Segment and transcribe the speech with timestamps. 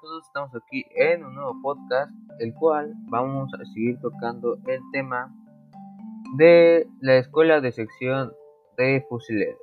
[0.00, 5.30] Todos, estamos aquí en un nuevo podcast, el cual vamos a seguir tocando el tema
[6.36, 8.32] de la escuela de sección
[8.78, 9.60] de fusileros.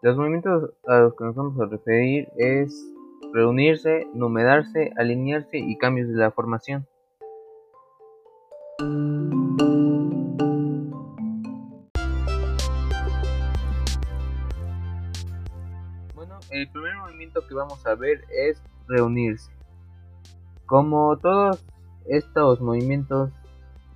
[0.00, 2.74] Los movimientos a los que nos vamos a referir es
[3.34, 6.86] reunirse, numerarse, alinearse y cambios de la formación.
[16.54, 19.50] El primer movimiento que vamos a ver es reunirse.
[20.66, 21.66] Como todos
[22.06, 23.32] estos movimientos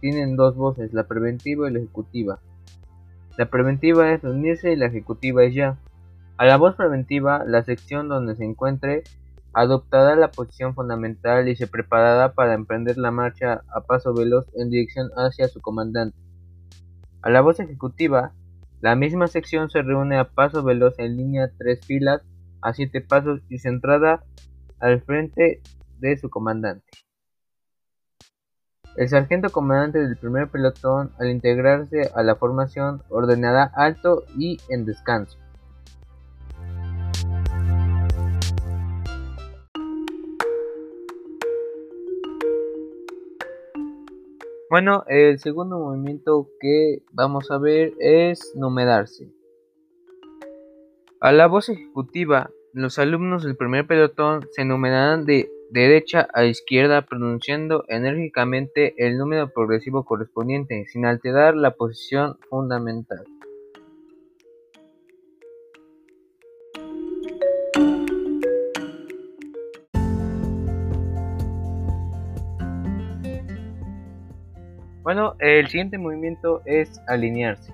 [0.00, 2.40] tienen dos voces, la preventiva y la ejecutiva.
[3.36, 5.78] La preventiva es reunirse y la ejecutiva es ya.
[6.36, 9.04] A la voz preventiva, la sección donde se encuentre
[9.52, 14.68] adoptará la posición fundamental y se preparará para emprender la marcha a paso veloz en
[14.70, 16.16] dirección hacia su comandante.
[17.22, 18.32] A la voz ejecutiva,
[18.80, 22.22] la misma sección se reúne a paso veloz en línea tres filas
[22.62, 24.24] a siete pasos y centrada
[24.80, 25.60] al frente
[25.98, 26.86] de su comandante.
[28.96, 34.84] El sargento comandante del primer pelotón, al integrarse a la formación, ordenará alto y en
[34.84, 35.38] descanso.
[44.70, 49.32] Bueno, el segundo movimiento que vamos a ver es numerarse.
[51.20, 57.02] A la voz ejecutiva, los alumnos del primer pelotón se numerarán de derecha a izquierda
[57.02, 63.24] pronunciando enérgicamente el número progresivo correspondiente, sin alterar la posición fundamental.
[75.02, 77.72] Bueno, el siguiente movimiento es alinearse.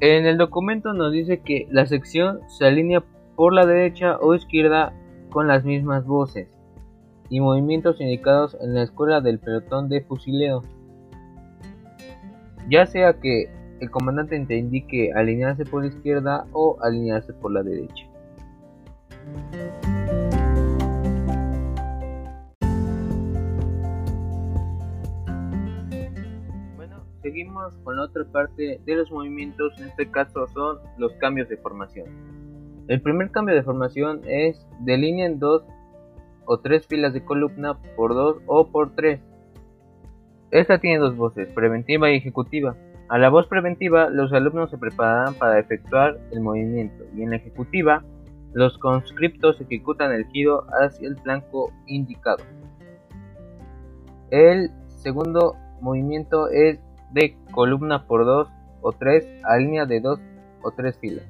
[0.00, 3.02] En el documento nos dice que la sección se alinea
[3.34, 4.92] por la derecha o izquierda
[5.30, 6.48] con las mismas voces
[7.28, 10.62] y movimientos indicados en la escuela del pelotón de fusileo.
[12.70, 13.50] Ya sea que
[13.80, 18.06] el comandante te indique alinearse por la izquierda o alinearse por la derecha.
[27.28, 31.58] Seguimos con la otra parte de los movimientos, en este caso son los cambios de
[31.58, 32.06] formación.
[32.88, 35.62] El primer cambio de formación es de línea en dos
[36.46, 39.20] o tres filas de columna por dos o por tres.
[40.50, 42.76] Esta tiene dos voces, preventiva y ejecutiva.
[43.10, 47.36] A la voz preventiva, los alumnos se prepararán para efectuar el movimiento y en la
[47.36, 48.04] ejecutiva,
[48.54, 52.42] los conscriptos ejecutan el giro hacia el flanco indicado.
[54.30, 56.80] El segundo movimiento es
[57.12, 58.48] de columna por dos
[58.80, 60.20] o tres a línea de dos
[60.62, 61.24] o tres filas.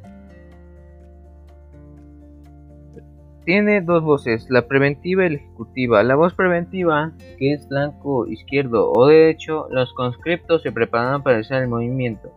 [3.45, 6.03] Tiene dos voces, la preventiva y la ejecutiva.
[6.03, 11.63] La voz preventiva, que es blanco, izquierdo o derecho, los conscriptos se preparan para realizar
[11.63, 12.31] el movimiento.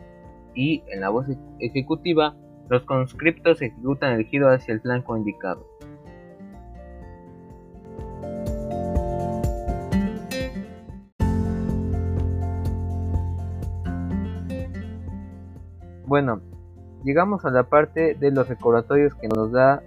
[0.56, 1.28] Y en la voz
[1.59, 2.38] ejecutiva,
[2.69, 5.70] los conscriptos ejecutan el giro hacia el flanco indicado.
[16.11, 16.41] Bueno,
[17.05, 19.81] llegamos a la parte de los recordatorios que nos da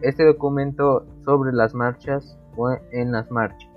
[0.00, 3.68] este documento sobre las marchas o en las marchas.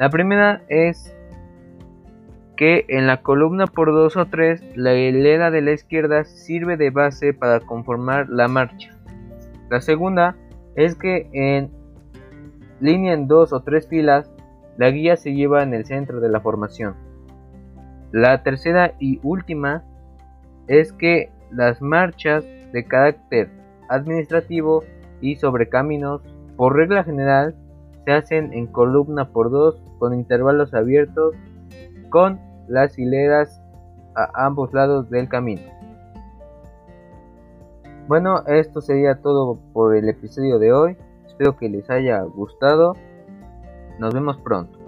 [0.00, 1.16] La primera es
[2.56, 6.90] que en la columna por 2 o 3 la hilera de la izquierda sirve de
[6.90, 8.90] base para conformar la marcha.
[9.70, 10.34] La segunda
[10.74, 11.70] es que en
[12.80, 14.28] línea en 2 o 3 filas
[14.76, 16.96] la guía se lleva en el centro de la formación.
[18.10, 19.84] La tercera y última
[20.68, 23.50] es que las marchas de carácter
[23.88, 24.82] administrativo
[25.20, 26.22] y sobre caminos,
[26.56, 27.54] por regla general,
[28.04, 31.34] se hacen en columna por dos con intervalos abiertos
[32.10, 33.62] con las hileras
[34.14, 35.62] a ambos lados del camino.
[38.06, 40.96] Bueno, esto sería todo por el episodio de hoy.
[41.26, 42.94] Espero que les haya gustado.
[43.98, 44.78] Nos vemos pronto.